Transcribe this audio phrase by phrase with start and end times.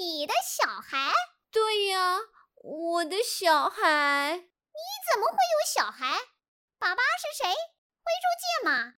[0.00, 1.12] 你的小孩？
[1.52, 2.16] 对呀，
[2.62, 4.34] 我的小孩。
[4.34, 4.40] 你
[5.12, 6.18] 怎么会有小孩？
[6.78, 7.46] 爸爸是谁？
[8.00, 8.94] 灰猪见吗？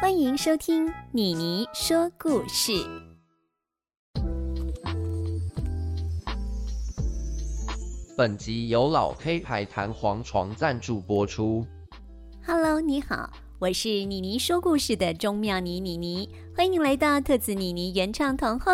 [0.00, 2.72] 欢迎收听妮妮说故事。
[8.22, 11.66] 本集由老 K 牌弹簧床赞助播出。
[12.46, 18.72] Hello，你好，我是妮妮说故事的钟妙妮妮妮，欢迎来到兔子妮妮原创童话。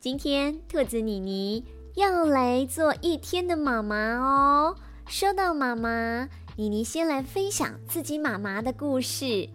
[0.00, 4.74] 今天兔子妮妮要来做一天的妈妈哦。
[5.06, 9.48] 说到妈妈，妮妮先来分享自己妈妈的故事。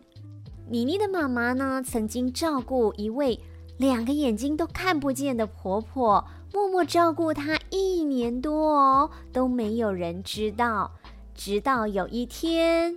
[0.69, 3.38] 妮妮的妈妈呢，曾经照顾一位
[3.77, 6.25] 两个眼睛都看不见的婆婆。
[6.53, 10.91] 默默照顾她一年多哦，都没有人知道。
[11.34, 12.95] 直到有一天，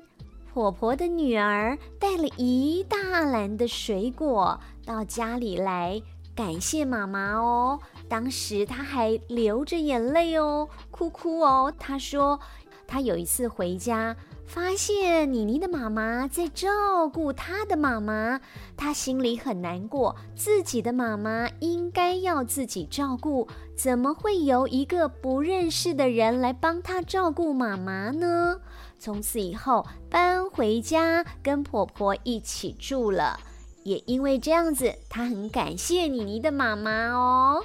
[0.52, 6.02] 婆婆的女儿带了一大篮的水果到家里来，
[6.34, 7.78] 感谢妈妈哦。
[8.08, 11.72] 当时她还流着眼泪哦，哭哭哦。
[11.78, 12.39] 她说，
[12.86, 14.14] 她有一次回家。
[14.47, 18.41] 发现妮妮的妈妈在照顾她的妈妈，
[18.77, 20.14] 她心里很难过。
[20.34, 28.61] 自己的妈妈应该要自己照顾，怎么会由一个不认识的人来帮她照顾妈妈呢？
[28.98, 33.41] 从此以后搬回家跟婆婆一起住了。
[33.83, 37.64] 也因为这样子，她很感谢妮妮的妈妈哦。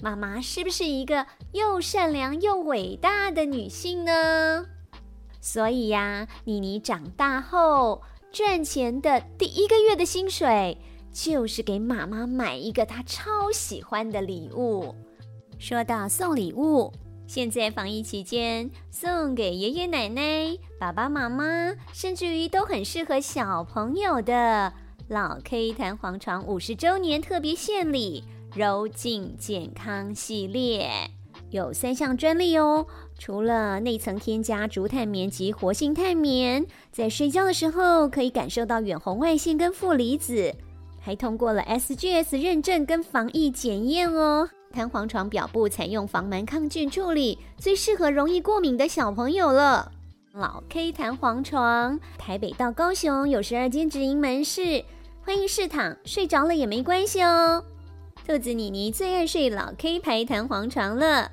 [0.00, 4.66] 妈妈是不是一个又善良又伟大的女性呢？
[5.44, 10.78] 所以呀，妮妮长大后赚钱的第一个月的薪水，
[11.12, 14.94] 就是给妈妈买一个她超喜欢的礼物。
[15.58, 16.92] 说到送礼物，
[17.26, 24.72] 现在防疫期间，送给爷爷奶奶、爸爸妈妈，甚至于都很适合小朋友的
[25.08, 28.22] 老 K 弹簧床五十周年特别献礼——
[28.54, 30.88] 柔净健康系列。
[31.50, 32.86] 有三项专利哦，
[33.24, 40.52] 除了内层添加竹炭棉及活性炭棉，在睡觉的时候可以感受到远红外线跟负离子，
[40.98, 44.50] 还通过了 SGS 认证跟防疫检验哦。
[44.72, 49.92] 弹簧床表布采用防螨抗菌处理，最适合容易过敏的小朋友了。
[50.32, 54.84] 老 K 弹簧床，台北到高雄有十二间直营门市，
[55.20, 57.62] 欢迎试躺，睡着了也没关系哦。
[58.26, 61.30] 兔子妮妮最爱睡老 K 牌弹簧床了。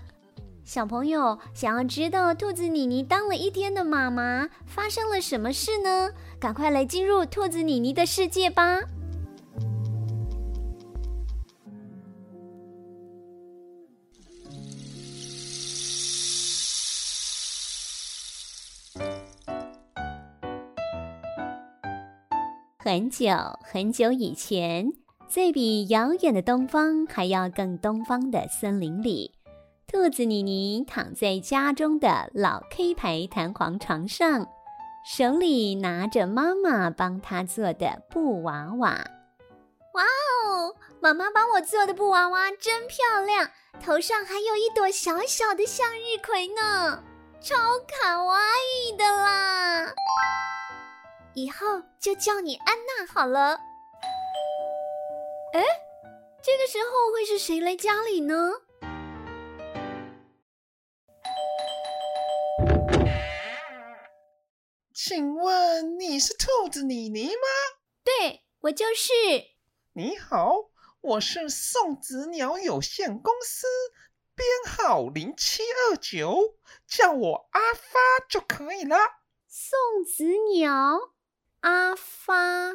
[0.69, 6.11] 小朋友想要知道兔子妮妮当了一天的妈妈发生了什么事呢？
[6.39, 8.81] 赶快来进入兔子妮妮的世界吧！
[22.77, 23.27] 很久
[23.63, 24.93] 很久以前，
[25.27, 29.31] 在比遥远的东方还要更东方的森林里。
[29.91, 34.47] 兔子妮妮躺在家中的老 K 牌弹簧床上，
[35.03, 39.03] 手里拿着妈妈帮她做的布娃娃。
[39.93, 43.49] 哇哦，妈妈帮我做的布娃娃真漂亮，
[43.83, 47.03] 头上还有一朵小小的向日葵呢，
[47.41, 47.55] 超
[47.87, 48.39] 卡哇
[48.85, 49.91] 伊的啦！
[51.33, 53.59] 以后就叫你安娜好了。
[55.53, 55.63] 哎，
[56.43, 58.51] 这个时候会是谁来家里呢？
[65.09, 67.41] 请问你是兔子妮妮吗？
[68.03, 69.11] 对，我就是。
[69.93, 70.69] 你好，
[71.01, 73.65] 我是送子鸟有限公司，
[74.35, 77.99] 编号零七二九，叫我阿发
[78.29, 78.95] 就可以了。
[79.47, 81.15] 送子鸟，
[81.61, 82.73] 阿发，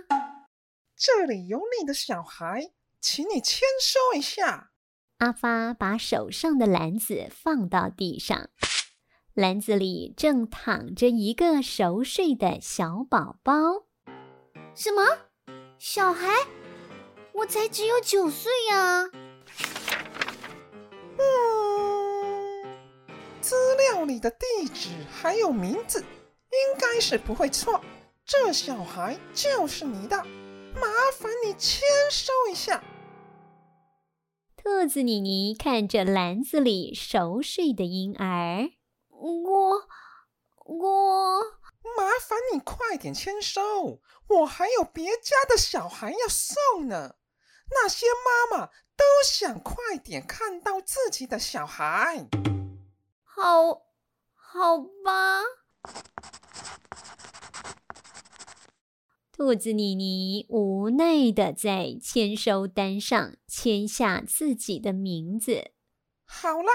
[0.97, 4.73] 这里有你的小孩，请你签收一下。
[5.19, 8.51] 阿发把手上的篮子放到地上。
[9.35, 13.53] 篮子里正躺着一个熟睡的小宝宝。
[14.77, 15.03] 什么？
[15.77, 16.29] 小孩？
[17.33, 19.11] 我才只有九岁呀！
[21.19, 22.65] 嗯，
[23.41, 27.81] 资料里的地址还有名字，应该是不会错。
[28.25, 30.87] 这小孩就是你的，麻
[31.19, 32.85] 烦你签收一下。
[34.57, 38.71] 兔子妮妮看着篮子里熟睡的婴儿。
[39.25, 39.89] 我
[40.67, 41.41] 我
[41.97, 47.17] 麻烦你快点签收，我还有别家的小孩要送呢。
[47.71, 48.05] 那些
[48.51, 52.29] 妈妈都想快点看到自己的小孩。
[53.23, 53.87] 好，
[54.35, 55.41] 好吧。
[59.33, 65.73] 兔子妮妮无奈的在签收单上签下自己的名字。
[66.25, 66.69] 好了，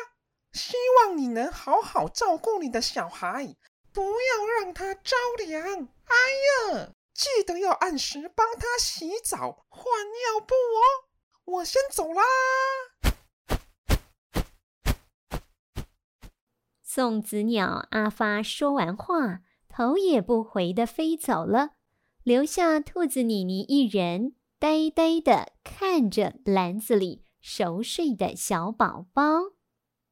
[0.51, 3.55] 希望你能好好照顾你的小孩，
[3.93, 5.63] 不要让他着凉。
[6.05, 6.15] 哎
[6.73, 10.81] 呀，记得要按时帮他洗澡、换尿布哦。
[11.45, 12.23] 我先走啦。
[16.83, 21.71] 送子鸟阿发说完话，头也不回的飞走了。
[22.23, 29.58] 留下兔子妮妮一人，呆呆的看着篮子里熟睡的小宝宝。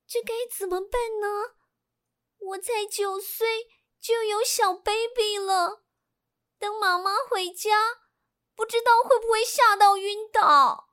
[0.10, 1.28] 这该怎么办呢？
[2.40, 3.46] 我才九岁
[4.00, 5.82] 就有小 baby 了，
[6.58, 7.72] 等妈妈回家，
[8.56, 10.86] 不知道会不会吓到晕倒。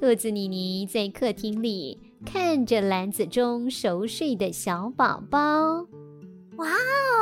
[0.00, 5.38] 兔子妮妮在客厅里看着篮子中熟睡的小宝宝，
[6.56, 7.13] 哇哦，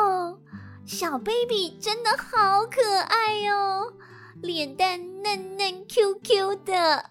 [0.93, 3.95] 小 baby 真的好可爱哦，
[4.43, 7.09] 脸蛋嫩嫩 Q Q 的。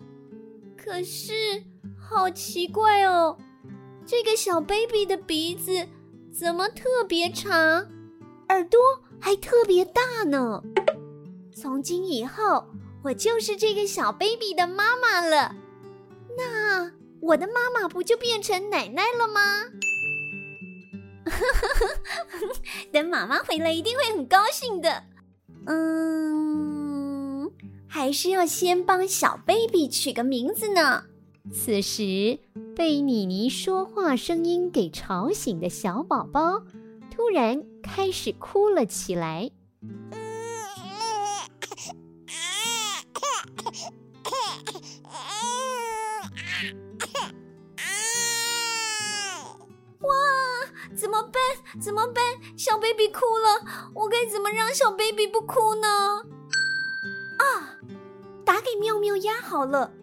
[0.77, 1.63] 可是
[1.99, 3.35] 好奇怪哦，
[4.05, 5.87] 这个小 baby 的鼻子
[6.31, 7.57] 怎么特别长，
[8.49, 8.79] 耳朵
[9.19, 10.61] 还特别大呢？
[11.51, 12.67] 从今以后，
[13.03, 15.55] 我就是这个小 baby 的妈妈了。
[16.37, 19.63] 那我的妈妈不就变成奶奶了吗？
[22.91, 25.03] 等妈妈回来一定会很高兴的。
[25.67, 27.51] 嗯，
[27.87, 31.03] 还是要先帮小 baby 取个名字呢。
[31.51, 32.39] 此时
[32.75, 36.63] 被妮妮说话声音给吵醒的小宝宝，
[37.09, 39.49] 突然开始哭了起来。
[50.95, 51.41] 怎么办？
[51.81, 52.23] 怎么办？
[52.57, 53.61] 小 baby 哭了，
[53.93, 55.87] 我该怎么让小 baby 不哭呢？
[57.39, 57.77] 啊，
[58.45, 59.93] 打给妙妙鸭好了，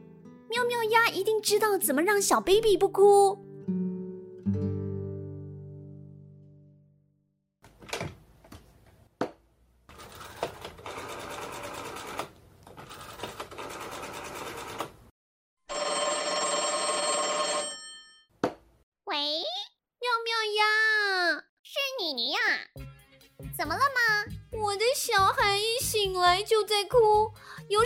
[0.49, 3.39] 妙妙鸭一定知道怎么让小 baby 不哭。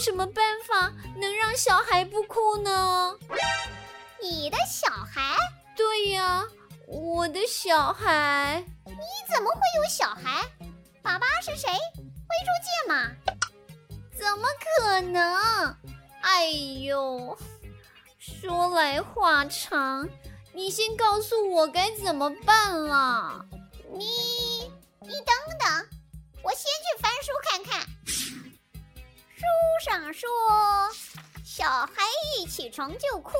[0.02, 3.16] 什么办法能让小孩不哭呢？
[4.20, 5.36] 你的小孩？
[5.76, 6.42] 对呀，
[6.88, 8.64] 我的小孩。
[8.84, 10.42] 你怎么会有小孩？
[11.02, 11.70] 爸爸是谁？
[11.70, 13.12] 灰猪界吗？
[14.18, 15.76] 怎么可能？
[16.20, 17.38] 哎呦，
[18.18, 20.08] 说来话长，
[20.52, 23.46] 你先告诉我该怎么办啦？
[23.92, 24.68] 你
[24.98, 25.88] 你等等，
[26.42, 27.86] 我先去翻书看看。
[29.42, 29.48] 书
[29.84, 30.28] 上说，
[31.44, 32.04] 小孩
[32.38, 33.32] 一起床就哭，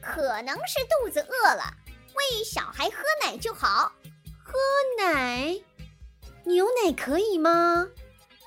[0.00, 1.74] 可能是肚子饿了，
[2.14, 3.90] 喂小孩喝奶就好。
[4.44, 4.54] 喝
[4.96, 5.60] 奶？
[6.44, 7.84] 牛奶可以吗？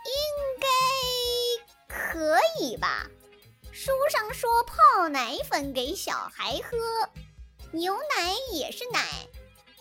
[0.05, 3.05] 应该可以吧。
[3.73, 6.77] 书上说泡奶粉给小孩喝，
[7.73, 9.01] 牛奶也是奶，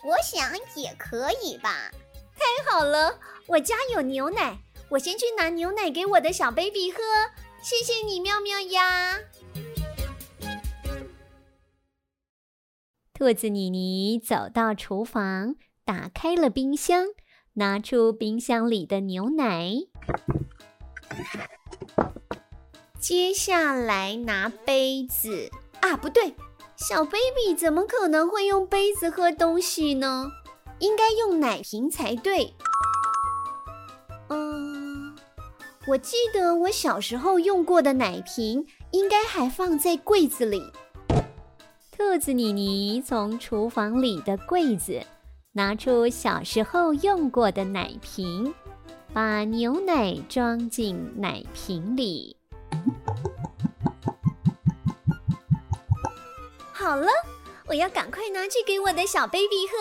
[0.02, 1.92] 我想也可以吧。
[2.36, 4.58] 太好了，我家有牛奶。
[4.88, 6.98] 我先去拿牛奶给我的小 baby 喝，
[7.60, 9.18] 谢谢你，妙妙呀。
[13.12, 17.06] 兔子妮妮走到厨房，打开了冰箱，
[17.54, 19.72] 拿出冰箱里的牛奶。
[23.00, 25.50] 接下来拿杯子
[25.80, 26.34] 啊，不对，
[26.76, 30.30] 小 baby 怎么可能会用杯子喝东西呢？
[30.78, 32.54] 应该用奶瓶才对。
[35.88, 40.60] 我记得我小时候用过的奶瓶，应该还放在柜子里。
[41.96, 45.00] 兔子妮妮从厨房里的柜子
[45.52, 48.52] 拿出小时候用过的奶瓶，
[49.12, 52.36] 把牛奶装进奶瓶里。
[56.74, 57.06] 好了，
[57.68, 59.76] 我要赶快拿去给我的小 baby 喝。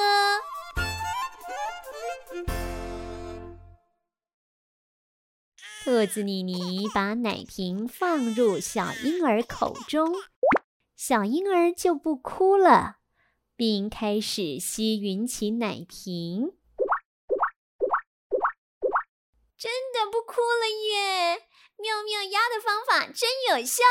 [5.86, 10.15] 兔子妮妮把奶瓶放入小婴儿口中，
[10.96, 12.96] 小婴儿就不哭了，
[13.56, 16.54] 并开始吸吮起奶瓶。
[19.56, 21.44] 真的不哭了耶！
[21.77, 23.84] 妙妙鸭的方法真有效！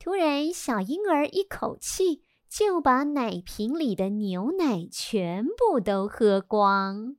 [0.00, 7.14] 突然，小婴儿一口气就把奶瓶里的牛奶全部都喝光。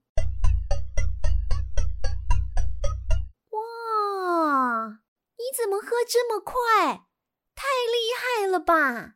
[5.42, 7.08] 你怎么喝这么快？
[7.56, 9.16] 太厉害了吧！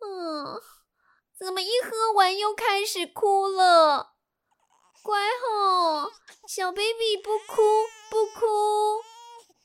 [0.00, 0.60] 嗯，
[1.38, 4.14] 怎么一喝完又开始哭了？
[5.04, 6.10] 乖吼，
[6.48, 7.62] 小 baby 不哭
[8.10, 9.04] 不哭。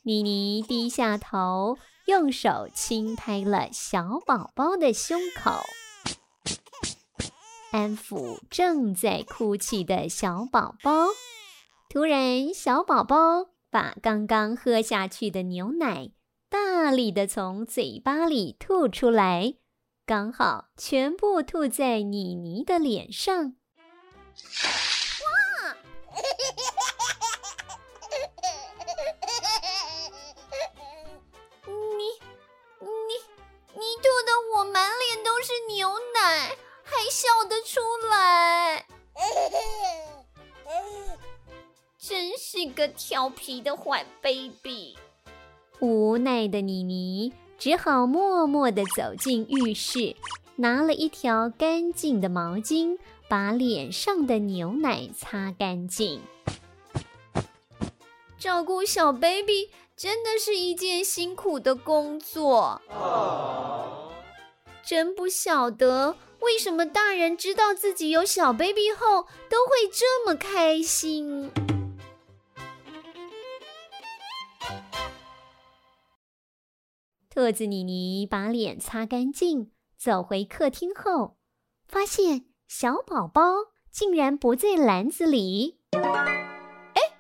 [0.04, 5.64] 妮妮低下头，用手轻拍了小宝宝的胸口，
[7.74, 11.08] 安抚正在哭泣的小宝宝。
[11.90, 16.12] 突然，小宝宝把刚刚喝下去的牛奶
[16.50, 19.56] 大力的从嘴巴里吐出来。
[20.06, 23.44] 刚好全部吐在妮妮的脸上。
[23.44, 23.50] 哇！
[31.66, 31.74] 你、
[32.80, 33.14] 你、
[33.74, 38.86] 你吐的我满脸都是牛奶，还笑得出来，
[41.98, 44.96] 真是个调皮的坏 baby。
[45.80, 47.34] 无奈的妮妮。
[47.60, 50.18] 只好默默地走进浴室，
[50.58, 52.98] 拿了一条干净的毛巾，
[53.30, 56.22] 把脸上的牛奶擦干净。
[58.38, 62.82] 照顾小 baby 真的是一件辛苦的工作，
[64.84, 71.52] 真不晓得为什么大人知道自己有小 baby 后都会这么开心。
[77.30, 81.38] 兔子妮妮把脸擦干净，走回客厅后，
[81.88, 83.42] 发现小宝宝
[83.92, 85.80] 竟然不在篮子里。
[85.94, 87.18] 哎，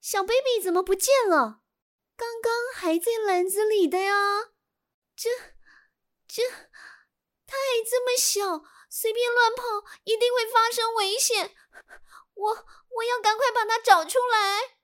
[0.00, 1.60] 小 baby 怎么不见了？
[2.16, 4.14] 刚刚还在篮子里的呀！
[5.14, 5.28] 这、
[6.26, 6.42] 这，
[7.46, 11.54] 他还这么小，随便乱跑一定会发生危险。
[12.34, 14.76] 我、我要赶快把他找出来。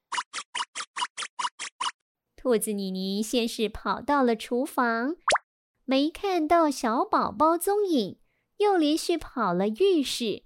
[2.37, 5.17] 兔子妮妮先是跑到了厨房，
[5.85, 8.21] 没看到小宝宝踪影，
[8.57, 10.43] 又连续跑了浴室、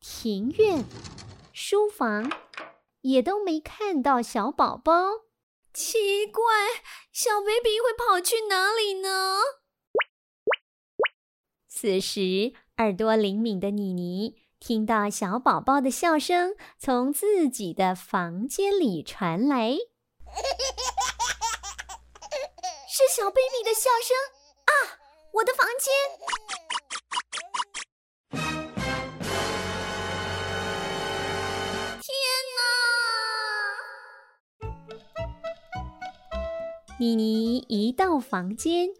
[0.00, 0.84] 庭院、
[1.52, 2.30] 书房，
[3.00, 4.92] 也都没看到小宝宝。
[5.72, 6.42] 奇怪，
[7.12, 9.38] 小 baby 会跑去哪里呢？
[11.82, 19.72] 此时，耳朵灵敏的妮妮听到小宝宝的笑声从自己的房间里传来。
[22.86, 24.16] 是小 baby 的笑声
[24.66, 24.70] 啊！
[25.32, 25.92] 我的房间。
[32.00, 32.06] 天
[34.60, 34.70] 哪！
[37.00, 38.90] 妮妮一到房间，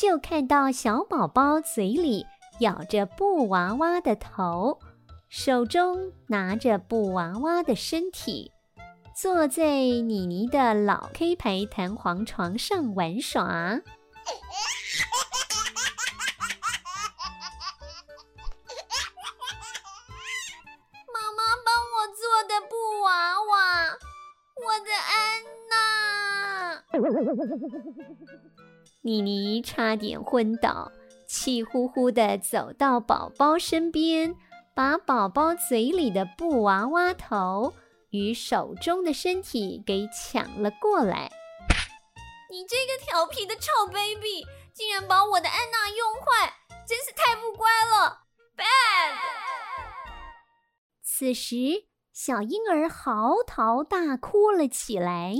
[0.00, 2.24] 就看到小宝宝嘴里
[2.60, 4.78] 咬着布娃娃的头，
[5.28, 8.52] 手中拿着布娃娃的身体。
[9.20, 13.42] 坐在妮妮的老 K 牌弹簧床上玩耍。
[13.44, 13.82] 妈
[21.34, 23.10] 妈帮我做的布娃
[23.42, 23.98] 娃，
[24.64, 26.84] 我的安娜。
[29.02, 30.90] 妮妮差点昏倒，
[31.26, 34.34] 气呼呼地走到宝宝身边，
[34.74, 37.74] 把宝宝嘴里的布娃娃头。
[38.10, 41.30] 与手中的身体给抢了过来！
[42.50, 46.54] 你这个调皮的臭 baby，竟然把我的安娜用坏，
[46.86, 48.22] 真是太不乖了
[48.56, 49.12] ！Bad！
[51.02, 55.34] 此时，小婴儿嚎啕大哭了起来。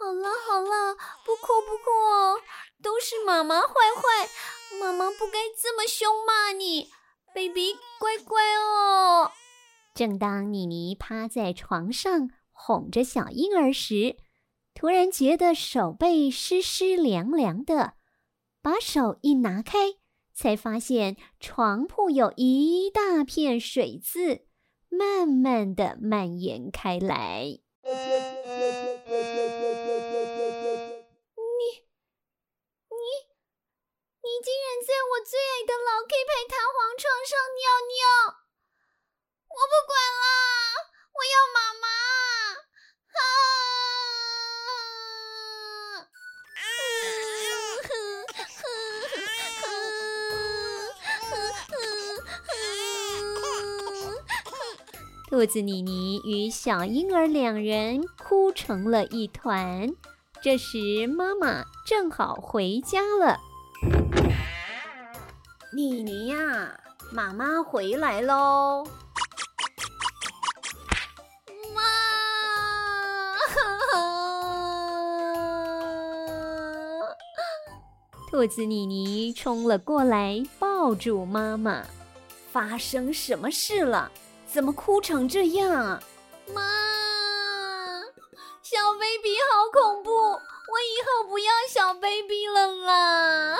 [0.00, 0.94] 好了好了，
[1.26, 2.40] 不哭不哭哦。
[2.82, 4.30] 都是妈妈坏坏，
[4.80, 6.88] 妈妈不该这么凶骂你
[7.34, 9.30] ，baby 乖乖哦。
[9.94, 14.16] 正当妮妮趴在床上哄着小婴儿时，
[14.72, 17.92] 突然觉得手背湿湿凉凉的，
[18.62, 19.96] 把手一拿开，
[20.32, 24.46] 才发现床铺有一大片水渍，
[24.88, 27.58] 慢慢的蔓延开来。
[34.42, 38.40] 竟然在我最爱的老 K 牌弹簧床上尿尿！
[39.50, 40.24] 我不管了，
[41.12, 41.84] 我要妈妈！
[43.12, 43.22] 啊！
[55.28, 59.94] 兔子妮妮与小婴儿两人哭成了一团。
[60.42, 63.38] 这时，妈妈正好回家了。
[65.72, 66.80] 妮妮呀，
[67.12, 68.84] 妈妈回来喽！
[71.72, 71.80] 妈！
[78.28, 81.84] 兔子妮妮冲了过来，抱住妈妈。
[82.52, 84.10] 发生什么事了？
[84.52, 86.02] 怎么哭成这样啊？
[86.52, 86.60] 妈，
[88.60, 93.56] 小 baby 好恐怖，我以后不要小 baby 了啦！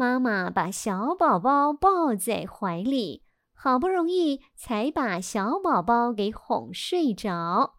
[0.00, 7.74] 妈妈把小宝宝抱在怀里，好不容易才把小宝宝给哄睡着。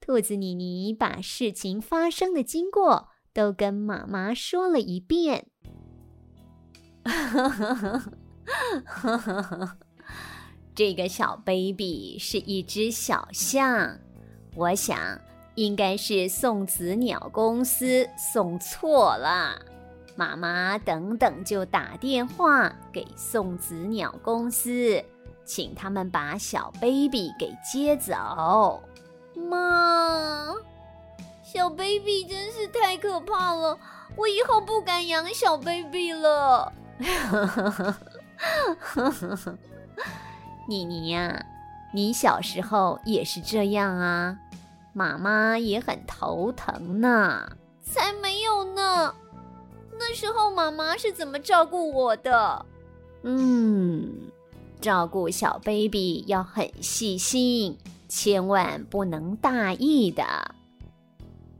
[0.00, 5.46] 兔子妮妮把事情发生的经过都跟妈妈说了一遍。
[10.74, 14.00] 这个小 baby 是一只小象，
[14.56, 14.98] 我想
[15.54, 19.71] 应该是送子鸟公司送错了。
[20.14, 25.02] 妈妈等等就打电话给送子鸟公司，
[25.44, 28.82] 请他们把小 baby 给接走。
[29.34, 30.54] 妈，
[31.42, 33.78] 小 baby 真是太可怕了，
[34.16, 36.72] 我以后不敢养小 baby 了。
[40.68, 41.44] 妮妮呀，
[41.94, 44.36] 你小时候也是这样啊，
[44.92, 47.48] 妈妈也很头疼呢。
[47.82, 49.14] 才没有呢，
[49.98, 52.66] 那时候妈妈是怎么照顾我的？
[53.22, 54.30] 嗯，
[54.80, 57.78] 照顾小 baby 要很细心。
[58.08, 60.22] 千万不能大意的，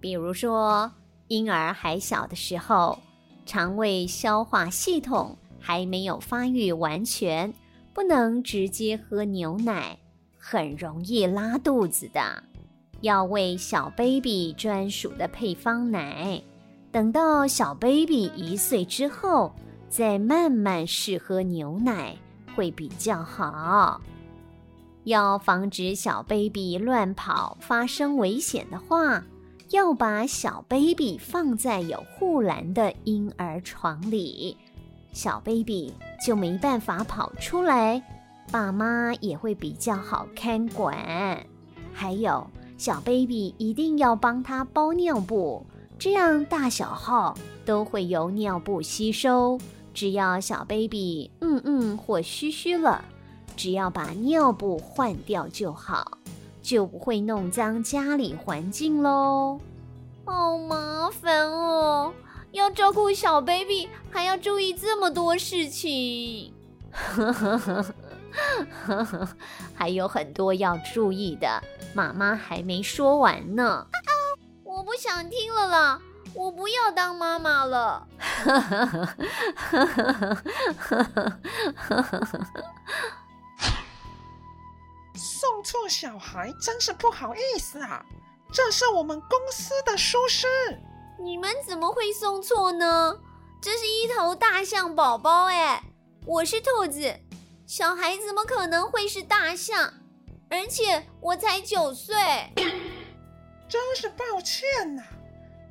[0.00, 0.92] 比如说
[1.28, 2.98] 婴儿还小的时候，
[3.46, 7.54] 肠胃消化系统还没有发育完全，
[7.94, 9.98] 不能直接喝牛奶，
[10.36, 12.42] 很容易拉肚子的。
[13.00, 16.42] 要喂小 baby 专属的配方奶，
[16.92, 19.50] 等到小 baby 一岁之后，
[19.88, 22.14] 再慢慢试喝牛奶
[22.54, 23.98] 会比较好。
[25.04, 29.24] 要防止小 baby 乱跑发生危险的话，
[29.70, 34.56] 要把小 baby 放在有护栏的婴儿床里，
[35.12, 38.02] 小 baby 就没办法跑出来，
[38.50, 40.94] 爸妈也会比较好看管。
[41.94, 45.66] 还有，小 baby 一定要帮他包尿布，
[45.98, 49.58] 这样大小号都会由尿布吸收。
[49.94, 53.04] 只要小 baby 嗯嗯或嘘嘘了。
[53.54, 56.18] 只要把尿布换掉就好，
[56.62, 59.60] 就不会弄脏家里环境喽。
[60.24, 62.12] 好麻烦哦，
[62.52, 66.52] 要照顾小 baby，还要注意这么多事情。
[69.74, 73.86] 还有很多要注意的，妈妈还没说完呢。
[73.92, 74.11] 我
[74.92, 75.98] 不想听了啦，
[76.34, 78.06] 我不要当妈妈了。
[85.14, 88.04] 送错小孩真是不好意思啊！
[88.52, 90.46] 这是我们公司的疏失。
[91.18, 93.18] 你们怎么会送错呢？
[93.62, 95.82] 这是一头大象宝宝哎，
[96.26, 97.18] 我是兔子，
[97.66, 99.94] 小孩怎么可能会是大象？
[100.50, 102.14] 而且我才九岁。
[103.72, 105.02] 真是抱歉呐，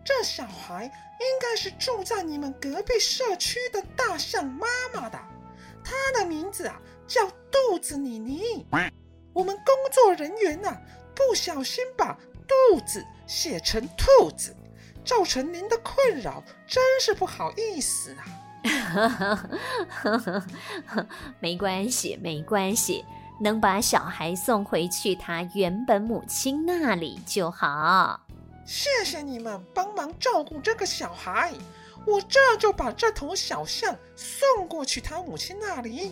[0.03, 5.19] 这小孩应该是住在你们隔壁社区的大象妈妈的，
[5.83, 8.65] 她的名字啊叫肚子妮妮。
[9.33, 10.75] 我们工作人员呐，
[11.13, 12.17] 不小心把
[12.49, 14.55] “肚子”写成“兔子”，
[15.05, 19.47] 造成您的困扰，真是不好意思啊！
[21.39, 23.05] 没关系，没关系，
[23.41, 28.21] 能把小孩送回去他原本母亲那里就好。
[28.65, 31.51] 谢谢你们帮忙照顾这个小孩，
[32.05, 36.11] 我这就把这头小象送过去他母亲那里。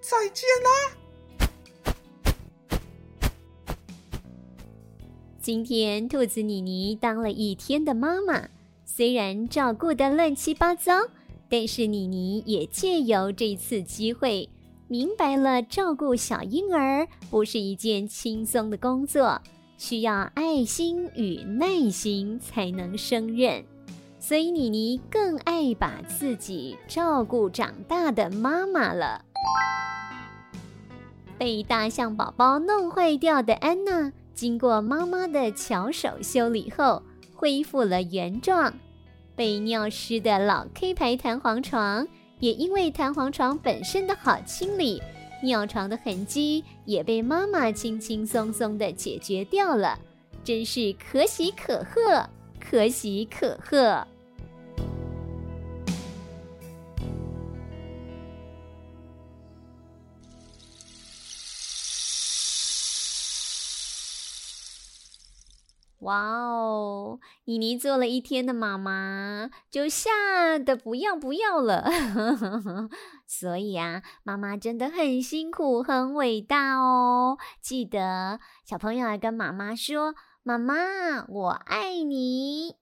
[0.00, 0.70] 再见啦！
[5.42, 8.48] 今天，兔子妮妮当了一天的妈妈，
[8.86, 10.92] 虽然照顾得乱七八糟，
[11.50, 14.48] 但是妮妮也借由这次机会，
[14.90, 19.40] 明白了照顾小婴儿不是一件轻松的工作，
[19.78, 23.64] 需要爱心与耐心才能胜任。
[24.18, 29.24] 所以，妮妮更爱把自己照顾长大的妈妈了。
[31.38, 34.12] 被大象宝宝弄坏掉的安娜。
[34.34, 37.00] 经过妈妈的巧手修理后，
[37.32, 38.74] 恢复了原状。
[39.36, 42.08] 被尿湿的老 K 牌弹簧床，
[42.40, 45.00] 也因为弹簧床本身的好清理，
[45.42, 49.98] 尿床的痕迹也被妈妈轻轻松松地解决掉了，
[50.42, 54.06] 真是可喜可贺，可喜可贺。
[66.00, 67.20] 哇哦！
[67.44, 71.90] 妮妮做了一天的妈妈，就吓得不要不要了。
[73.26, 77.36] 所以啊，妈妈真的很辛苦，很伟大哦。
[77.60, 82.76] 记得小朋友来跟妈妈说：“妈妈，我爱你。”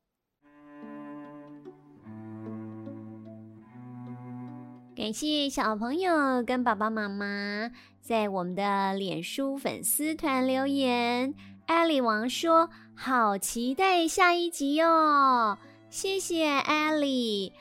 [4.96, 11.34] 感谢小朋友跟爸爸妈妈在我们的脸书粉丝团留言。
[11.68, 15.58] 艾利王说：“好期待下一集哦！”
[15.90, 17.52] 谢谢艾利。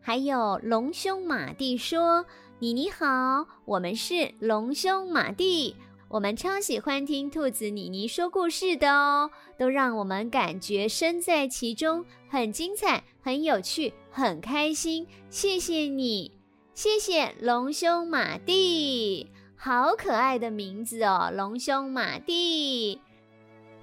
[0.00, 2.26] 还有龙兄马蒂说
[2.58, 5.76] ：“妮妮好，我们是龙兄马蒂，
[6.08, 15.06] 我们超喜欢听兔子妮妮说故事的哦，都让我们感觉身在其中，很精彩，很有趣，很开心。
[15.30, 16.32] 谢谢你，
[16.74, 23.00] 谢谢龙兄马蒂，好可爱的名字哦，龙兄马蒂。”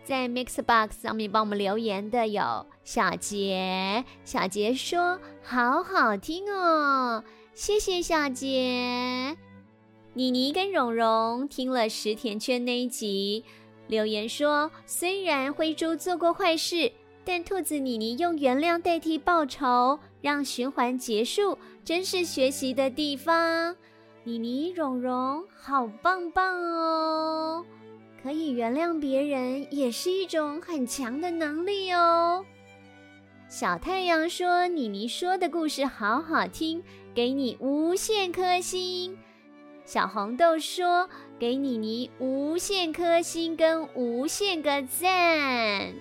[0.09, 9.37] 在 Mixbox 上面帮我们留言的有小杰，小杰说好好听哦，谢谢小杰。
[10.15, 13.45] 妮妮跟蓉蓉听了十田圈那一集，
[13.85, 16.91] 留言说虽然灰猪做过坏事，
[17.23, 23.75] 但兔子妮妮用原谅代替报仇，让循环结束，真是学习的地方。
[24.23, 27.63] 妮妮、蓉蓉好棒棒哦！
[28.21, 32.45] 可以原谅别人，也是一种很强的能力哦。
[33.47, 36.83] 小太阳说：“妮妮说的故事好好听，
[37.15, 39.17] 给你无限颗星。”
[39.85, 45.93] 小红豆说：“给妮妮无限颗星跟无限个赞。”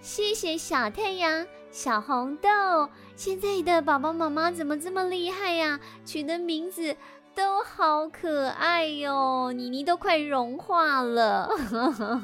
[0.00, 2.48] 谢谢小太阳、小红豆。
[3.16, 5.80] 现在的宝宝妈妈怎么这么厉害呀？
[6.04, 6.94] 取的名字。
[7.36, 11.50] 都好可爱哟，妮妮都快融化了。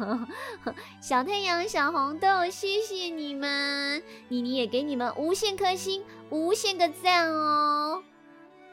[1.03, 8.03] 小太阳、小红豆，谢谢你们，妮妮也给你们无限颗星、无限个赞哦。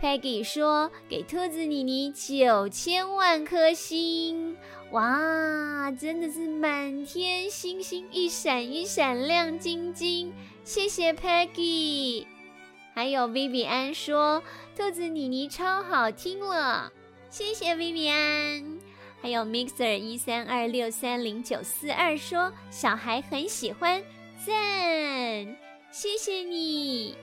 [0.02, 4.56] Peggy 说给兔子妮妮九千万颗星，
[4.91, 12.28] 哇，真的是满天星星一闪一闪亮晶晶，谢谢 Peggy。
[12.99, 14.43] 还有 Vivian 说。
[14.75, 16.91] 兔子妮妮超好听了，
[17.29, 18.77] 谢谢 Vivian。
[19.21, 24.03] 还有 Mixer 一三二六三零九四二说小孩很喜欢，
[24.45, 24.53] 赞，
[25.91, 27.15] 谢谢你。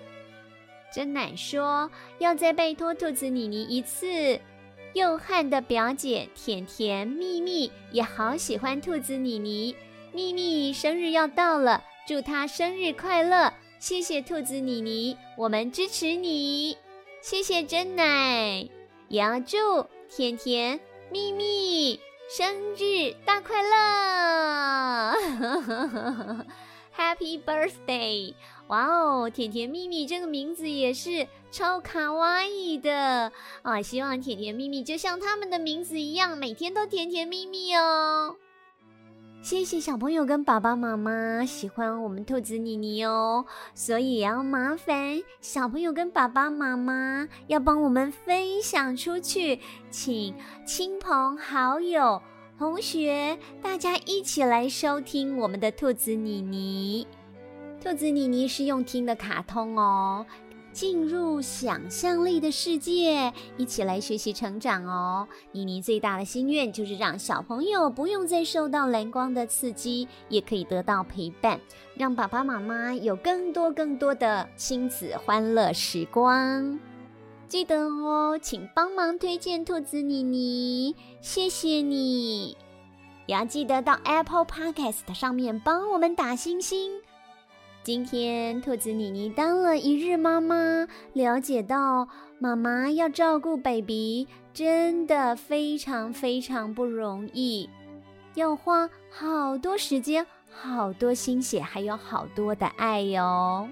[0.91, 4.41] 真奶说要再拜托兔子妮妮一次。
[4.95, 9.77] 又汉的表姐甜甜蜜蜜也好喜欢兔子妮妮，
[10.11, 13.53] 蜜蜜生日要到了，祝她生日快乐。
[13.79, 16.77] 谢谢兔子妮妮，我们支持你。
[17.21, 18.69] 谢谢真奶，
[19.09, 25.15] 也要祝甜甜蜜蜜生日大快乐，
[26.97, 28.35] Happy Birthday！
[28.69, 33.31] 哇哦，甜甜蜜蜜这个名字也是超卡哇伊的
[33.63, 33.83] 啊！
[33.83, 38.37] 希望甜甜蜜蜜就像他们的名字一样，每天都甜甜蜜蜜哦。
[39.43, 52.21] 谢谢小朋友跟爸爸妈妈喜欢我们兔子妮妮哦，所以也要麻烦小朋友跟爸爸妈妈要帮我们分享出去，请亲朋好友、
[52.59, 57.07] 同学大家一起来收听我们的兔子妮妮。
[57.81, 60.27] 兔子妮妮是用听的卡通哦。
[60.77, 65.27] 进入想象力的世界，一起来学习成长哦！
[65.53, 71.59] 妮妮最大的心愿就是让小朋友不用再受到蓝光的刺激，也可以得到陪伴，
[71.95, 76.79] 让爸爸妈妈有更多更多的亲子欢乐时光。
[77.49, 82.55] 记得哦，请帮忙推荐兔子妮妮，谢谢你！
[83.25, 87.01] 也要记得到 Apple Podcast 上面帮我们打星星。
[87.87, 92.09] 今天兔子妮妮当了一日妈妈，了解到
[92.41, 97.71] 妈妈要照顾 baby 真的非常非常不容易，
[98.35, 103.69] 要花好多时间、好多心血，还有好多的爱哟。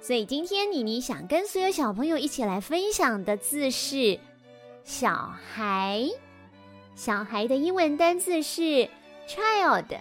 [0.00, 4.18] 所以今天妮妮想跟所有小朋友一起来分享的字是
[4.82, 6.08] “小孩”。
[6.96, 8.88] 小孩的英文单字是
[9.28, 10.00] “child”，C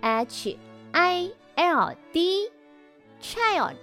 [0.00, 0.56] H
[0.92, 1.32] I。
[1.60, 2.48] L D
[3.20, 3.76] child，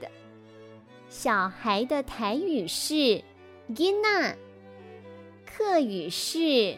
[1.10, 3.24] 小孩的台语是
[3.70, 4.34] gina，
[5.46, 6.76] 客语是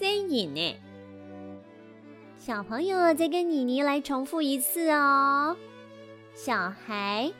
[0.00, 0.76] saying。
[2.38, 5.58] 小朋友再跟妮妮来重复一次哦，
[6.34, 7.30] 小孩